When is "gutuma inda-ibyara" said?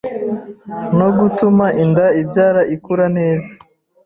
1.17-2.61